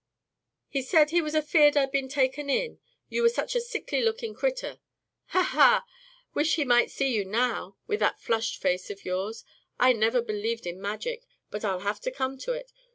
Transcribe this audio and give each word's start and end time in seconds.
"He 0.67 0.81
said 0.81 1.11
he 1.11 1.21
was 1.21 1.35
'afeared 1.35 1.77
I'd 1.77 1.91
been 1.91 2.09
taken 2.09 2.49
in, 2.49 2.79
you 3.07 3.21
were 3.21 3.29
such 3.29 3.53
a 3.53 3.61
sickly 3.61 4.01
lookin' 4.01 4.33
critter.' 4.33 4.79
Ha! 5.27 5.43
Ha! 5.43 5.85
Wish 6.33 6.55
he 6.55 6.63
might 6.65 6.89
see 6.89 7.13
you 7.13 7.23
now, 7.23 7.77
with 7.85 7.99
that 7.99 8.19
flushed 8.19 8.59
face 8.59 8.89
of 8.89 9.05
yours. 9.05 9.45
I 9.79 9.93
never 9.93 10.19
believed 10.23 10.65
in 10.65 10.81
magic, 10.81 11.21
but 11.51 11.63
I'll 11.63 11.81
have 11.81 12.01
to 12.01 12.09
come 12.09 12.39
to 12.39 12.51
it. 12.53 12.71